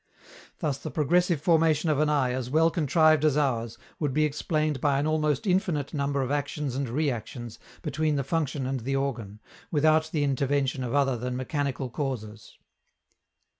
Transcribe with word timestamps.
Thus 0.57 0.79
the 0.79 0.89
progressive 0.89 1.43
formation 1.43 1.87
of 1.87 1.99
an 1.99 2.09
eye 2.09 2.31
as 2.31 2.49
well 2.49 2.71
contrived 2.71 3.23
as 3.23 3.37
ours 3.37 3.77
would 3.99 4.13
be 4.15 4.25
explained 4.25 4.81
by 4.81 4.97
an 4.97 5.05
almost 5.05 5.45
infinite 5.45 5.93
number 5.93 6.23
of 6.23 6.31
actions 6.31 6.75
and 6.75 6.89
reactions 6.89 7.59
between 7.83 8.15
the 8.15 8.23
function 8.23 8.65
and 8.65 8.79
the 8.79 8.95
organ, 8.95 9.39
without 9.69 10.09
the 10.11 10.23
intervention 10.23 10.83
of 10.83 10.95
other 10.95 11.17
than 11.17 11.37
mechanical 11.37 11.91
causes. 11.91 12.57